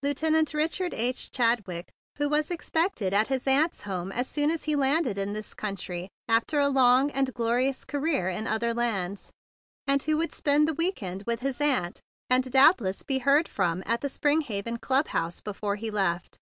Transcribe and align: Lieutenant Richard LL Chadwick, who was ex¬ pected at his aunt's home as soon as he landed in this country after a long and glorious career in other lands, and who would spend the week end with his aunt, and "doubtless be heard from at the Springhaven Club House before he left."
Lieutenant 0.00 0.54
Richard 0.54 0.92
LL 0.92 1.10
Chadwick, 1.12 1.88
who 2.18 2.28
was 2.28 2.50
ex¬ 2.50 2.70
pected 2.70 3.12
at 3.12 3.26
his 3.26 3.48
aunt's 3.48 3.82
home 3.82 4.12
as 4.12 4.28
soon 4.28 4.52
as 4.52 4.62
he 4.62 4.76
landed 4.76 5.18
in 5.18 5.32
this 5.32 5.54
country 5.54 6.08
after 6.28 6.60
a 6.60 6.68
long 6.68 7.10
and 7.10 7.34
glorious 7.34 7.84
career 7.84 8.28
in 8.28 8.46
other 8.46 8.72
lands, 8.72 9.32
and 9.84 10.00
who 10.04 10.18
would 10.18 10.32
spend 10.32 10.68
the 10.68 10.74
week 10.74 11.02
end 11.02 11.24
with 11.26 11.40
his 11.40 11.60
aunt, 11.60 12.00
and 12.30 12.52
"doubtless 12.52 13.02
be 13.02 13.18
heard 13.18 13.48
from 13.48 13.82
at 13.86 14.02
the 14.02 14.08
Springhaven 14.08 14.80
Club 14.80 15.08
House 15.08 15.40
before 15.40 15.74
he 15.74 15.90
left." 15.90 16.36